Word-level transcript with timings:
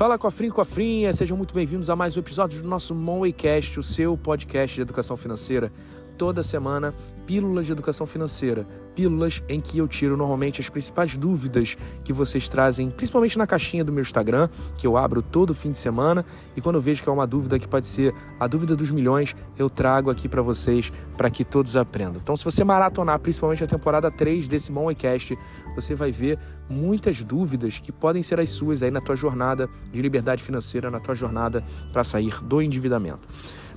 Fala 0.00 0.16
Cofrinho 0.16 0.54
Cofrinha, 0.54 1.12
sejam 1.12 1.36
muito 1.36 1.52
bem-vindos 1.52 1.90
a 1.90 1.94
mais 1.94 2.16
um 2.16 2.20
episódio 2.20 2.62
do 2.62 2.66
nosso 2.66 2.94
Moneycast, 2.94 3.78
o 3.78 3.82
seu 3.82 4.16
podcast 4.16 4.74
de 4.74 4.80
educação 4.80 5.14
financeira. 5.14 5.70
Toda 6.16 6.42
semana 6.42 6.94
pílulas 7.30 7.64
de 7.64 7.70
educação 7.70 8.08
financeira, 8.08 8.66
pílulas 8.92 9.40
em 9.48 9.60
que 9.60 9.78
eu 9.78 9.86
tiro 9.86 10.16
normalmente 10.16 10.60
as 10.60 10.68
principais 10.68 11.16
dúvidas 11.16 11.76
que 12.02 12.12
vocês 12.12 12.48
trazem, 12.48 12.90
principalmente 12.90 13.38
na 13.38 13.46
caixinha 13.46 13.84
do 13.84 13.92
meu 13.92 14.02
Instagram, 14.02 14.48
que 14.76 14.84
eu 14.84 14.96
abro 14.96 15.22
todo 15.22 15.54
fim 15.54 15.70
de 15.70 15.78
semana, 15.78 16.26
e 16.56 16.60
quando 16.60 16.74
eu 16.74 16.82
vejo 16.82 17.04
que 17.04 17.08
é 17.08 17.12
uma 17.12 17.28
dúvida 17.28 17.56
que 17.56 17.68
pode 17.68 17.86
ser 17.86 18.12
a 18.40 18.48
dúvida 18.48 18.74
dos 18.74 18.90
milhões, 18.90 19.36
eu 19.56 19.70
trago 19.70 20.10
aqui 20.10 20.28
para 20.28 20.42
vocês, 20.42 20.92
para 21.16 21.30
que 21.30 21.44
todos 21.44 21.76
aprendam. 21.76 22.20
Então, 22.20 22.36
se 22.36 22.44
você 22.44 22.64
maratonar 22.64 23.20
principalmente 23.20 23.62
a 23.62 23.66
temporada 23.68 24.10
3 24.10 24.48
desse 24.48 24.72
Moneycast, 24.72 25.38
você 25.76 25.94
vai 25.94 26.10
ver 26.10 26.36
muitas 26.68 27.22
dúvidas 27.22 27.78
que 27.78 27.92
podem 27.92 28.24
ser 28.24 28.40
as 28.40 28.50
suas 28.50 28.82
aí 28.82 28.90
na 28.90 29.00
tua 29.00 29.14
jornada 29.14 29.68
de 29.92 30.02
liberdade 30.02 30.42
financeira, 30.42 30.90
na 30.90 30.98
tua 30.98 31.14
jornada 31.14 31.62
para 31.92 32.02
sair 32.02 32.42
do 32.42 32.60
endividamento. 32.60 33.20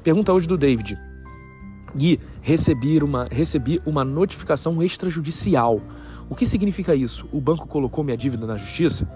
Pergunta 0.01 0.33
hoje 0.33 0.47
do 0.47 0.57
David. 0.57 1.12
Gui, 1.95 2.19
recebi 2.41 2.97
uma, 3.03 3.27
recebi 3.29 3.81
uma 3.85 4.03
notificação 4.03 4.81
extrajudicial. 4.81 5.81
O 6.29 6.35
que 6.35 6.45
significa 6.45 6.95
isso? 6.95 7.27
O 7.31 7.39
banco 7.39 7.67
colocou 7.67 8.03
minha 8.03 8.17
dívida 8.17 8.47
na 8.47 8.57
justiça? 8.57 9.07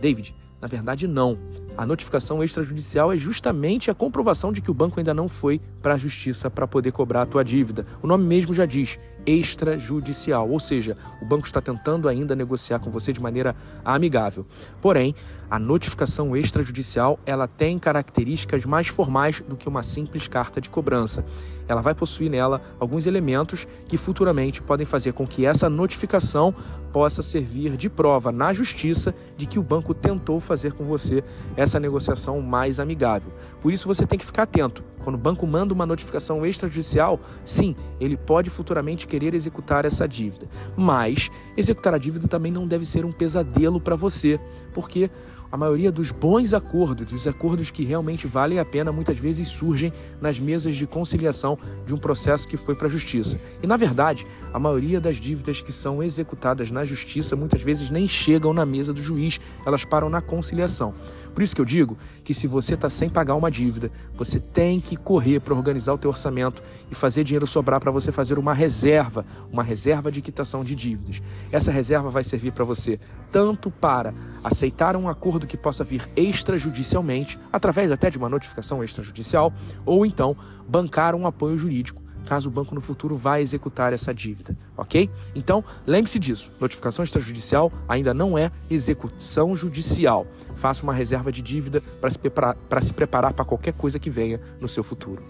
David, 0.00 0.34
na 0.60 0.68
verdade, 0.68 1.06
não. 1.06 1.36
A 1.76 1.86
notificação 1.86 2.42
extrajudicial 2.42 3.12
é 3.12 3.16
justamente 3.16 3.90
a 3.90 3.94
comprovação 3.94 4.52
de 4.52 4.60
que 4.60 4.70
o 4.70 4.74
banco 4.74 5.00
ainda 5.00 5.14
não 5.14 5.28
foi 5.28 5.60
para 5.80 5.94
a 5.94 5.98
justiça 5.98 6.50
para 6.50 6.66
poder 6.66 6.92
cobrar 6.92 7.22
a 7.22 7.26
tua 7.26 7.44
dívida. 7.44 7.86
O 8.02 8.06
nome 8.06 8.24
mesmo 8.24 8.52
já 8.52 8.66
diz 8.66 8.98
extrajudicial, 9.26 10.48
ou 10.48 10.58
seja, 10.58 10.96
o 11.20 11.24
banco 11.24 11.46
está 11.46 11.60
tentando 11.60 12.08
ainda 12.08 12.34
negociar 12.34 12.78
com 12.80 12.90
você 12.90 13.12
de 13.12 13.20
maneira 13.20 13.54
amigável. 13.84 14.46
Porém, 14.80 15.14
a 15.50 15.58
notificação 15.58 16.36
extrajudicial, 16.36 17.18
ela 17.26 17.46
tem 17.46 17.78
características 17.78 18.64
mais 18.64 18.86
formais 18.86 19.42
do 19.46 19.56
que 19.56 19.68
uma 19.68 19.82
simples 19.82 20.28
carta 20.28 20.60
de 20.60 20.70
cobrança. 20.70 21.24
Ela 21.68 21.80
vai 21.80 21.94
possuir 21.94 22.30
nela 22.30 22.60
alguns 22.78 23.06
elementos 23.06 23.66
que 23.86 23.96
futuramente 23.96 24.62
podem 24.62 24.86
fazer 24.86 25.12
com 25.12 25.26
que 25.26 25.44
essa 25.44 25.68
notificação 25.68 26.54
possa 26.92 27.22
servir 27.22 27.76
de 27.76 27.88
prova 27.88 28.32
na 28.32 28.52
justiça 28.52 29.14
de 29.36 29.46
que 29.46 29.58
o 29.58 29.62
banco 29.62 29.94
tentou 29.94 30.40
fazer 30.40 30.72
com 30.72 30.84
você 30.84 31.22
essa 31.56 31.69
negociação 31.78 32.40
mais 32.40 32.80
amigável. 32.80 33.32
Por 33.60 33.72
isso 33.72 33.86
você 33.86 34.06
tem 34.06 34.18
que 34.18 34.26
ficar 34.26 34.44
atento. 34.44 34.82
Quando 35.04 35.14
o 35.14 35.18
banco 35.18 35.46
manda 35.46 35.72
uma 35.72 35.86
notificação 35.86 36.44
extrajudicial, 36.44 37.20
sim, 37.44 37.76
ele 38.00 38.16
pode 38.16 38.50
futuramente 38.50 39.06
querer 39.06 39.34
executar 39.34 39.84
essa 39.84 40.08
dívida. 40.08 40.48
Mas 40.76 41.30
executar 41.56 41.94
a 41.94 41.98
dívida 41.98 42.26
também 42.26 42.50
não 42.50 42.66
deve 42.66 42.84
ser 42.84 43.04
um 43.04 43.12
pesadelo 43.12 43.80
para 43.80 43.96
você, 43.96 44.40
porque 44.72 45.10
a 45.50 45.56
maioria 45.56 45.90
dos 45.90 46.12
bons 46.12 46.54
acordos, 46.54 47.06
dos 47.06 47.26
acordos 47.26 47.70
que 47.70 47.84
realmente 47.84 48.26
valem 48.26 48.58
a 48.58 48.64
pena, 48.64 48.92
muitas 48.92 49.18
vezes 49.18 49.48
surgem 49.48 49.92
nas 50.20 50.38
mesas 50.38 50.76
de 50.76 50.86
conciliação 50.86 51.58
de 51.86 51.92
um 51.92 51.98
processo 51.98 52.46
que 52.46 52.56
foi 52.56 52.74
para 52.74 52.86
a 52.86 52.90
justiça. 52.90 53.40
E 53.62 53.66
na 53.66 53.76
verdade, 53.76 54.26
a 54.52 54.58
maioria 54.58 55.00
das 55.00 55.16
dívidas 55.16 55.60
que 55.60 55.72
são 55.72 56.02
executadas 56.02 56.70
na 56.70 56.84
justiça 56.84 57.34
muitas 57.34 57.62
vezes 57.62 57.90
nem 57.90 58.06
chegam 58.06 58.52
na 58.52 58.64
mesa 58.64 58.92
do 58.92 59.02
juiz, 59.02 59.40
elas 59.66 59.84
param 59.84 60.08
na 60.08 60.20
conciliação. 60.20 60.94
Por 61.34 61.42
isso 61.42 61.54
que 61.54 61.60
eu 61.60 61.64
digo 61.64 61.96
que 62.24 62.34
se 62.34 62.46
você 62.46 62.74
está 62.74 62.90
sem 62.90 63.08
pagar 63.08 63.34
uma 63.34 63.50
dívida, 63.50 63.90
você 64.14 64.38
tem 64.38 64.80
que 64.80 64.96
correr 64.96 65.40
para 65.40 65.54
organizar 65.54 65.94
o 65.94 65.98
teu 65.98 66.10
orçamento 66.10 66.62
e 66.90 66.94
fazer 66.94 67.24
dinheiro 67.24 67.46
sobrar 67.46 67.80
para 67.80 67.90
você 67.90 68.12
fazer 68.12 68.38
uma 68.38 68.52
reserva, 68.52 69.24
uma 69.50 69.62
reserva 69.62 70.10
de 70.10 70.20
quitação 70.20 70.64
de 70.64 70.74
dívidas. 70.74 71.22
Essa 71.52 71.70
reserva 71.70 72.10
vai 72.10 72.24
servir 72.24 72.52
para 72.52 72.64
você 72.64 72.98
tanto 73.32 73.70
para 73.70 74.12
aceitar 74.42 74.96
um 74.96 75.08
acordo 75.08 75.39
que 75.46 75.56
possa 75.56 75.84
vir 75.84 76.06
extrajudicialmente, 76.16 77.38
através 77.52 77.90
até 77.90 78.10
de 78.10 78.18
uma 78.18 78.28
notificação 78.28 78.82
extrajudicial, 78.82 79.52
ou 79.84 80.04
então 80.04 80.36
bancar 80.68 81.14
um 81.14 81.26
apoio 81.26 81.56
jurídico 81.58 82.02
caso 82.30 82.48
o 82.48 82.52
banco 82.52 82.76
no 82.76 82.80
futuro 82.80 83.16
vá 83.16 83.40
executar 83.40 83.92
essa 83.92 84.14
dívida, 84.14 84.56
ok? 84.76 85.10
Então, 85.34 85.64
lembre-se 85.84 86.16
disso: 86.16 86.52
notificação 86.60 87.02
extrajudicial 87.02 87.72
ainda 87.88 88.14
não 88.14 88.38
é 88.38 88.52
execução 88.70 89.56
judicial. 89.56 90.26
Faça 90.54 90.84
uma 90.84 90.92
reserva 90.92 91.32
de 91.32 91.42
dívida 91.42 91.82
para 92.00 92.80
se 92.80 92.92
preparar 92.92 93.32
para 93.32 93.44
qualquer 93.44 93.72
coisa 93.72 93.98
que 93.98 94.08
venha 94.08 94.40
no 94.60 94.68
seu 94.68 94.84
futuro. 94.84 95.22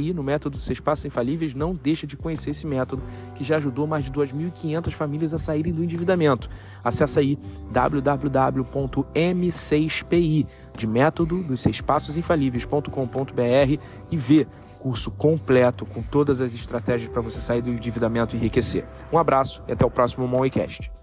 M6PI, 0.09 0.15
no 0.15 0.23
método 0.23 0.57
Seis 0.59 0.81
Passos 0.81 1.05
Infalíveis, 1.05 1.53
não 1.55 1.75
deixa 1.75 2.07
de 2.07 2.17
conhecer 2.17 2.49
esse 2.51 2.65
método 2.67 3.03
que 3.35 3.45
já 3.45 3.57
ajudou 3.57 3.87
mais 3.87 4.05
de 4.05 4.13
2.500 4.13 4.93
famílias 4.93 5.35
a 5.35 5.39
saírem 5.39 5.73
do 5.73 5.85
endividamento. 5.85 6.51
Acesse 6.83 7.19
aí 7.19 7.39
www.m6pi 7.71 10.47
de 10.77 10.87
método 10.87 11.43
dos 11.43 11.61
seis 11.61 11.81
passos 11.81 12.17
infalíveis.com.br 12.17 13.83
e 14.11 14.17
vê 14.17 14.47
curso 14.79 15.11
completo 15.11 15.85
com 15.85 16.01
todas 16.03 16.41
as 16.41 16.55
estratégias 16.55 17.11
para 17.11 17.21
você 17.21 17.41
sair 17.41 17.61
do 17.61 17.71
endividamento 17.71 18.37
e 18.37 18.39
enriquecer. 18.39 18.85
Um 19.13 19.19
abraço 19.19 19.61
e 19.67 19.73
até 19.73 19.85
o 19.85 19.91
próximo 19.91 20.29
Moneycast. 20.29 20.98